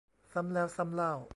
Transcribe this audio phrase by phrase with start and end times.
[0.33, 1.13] ซ้ำแล้วซ้ำเล่า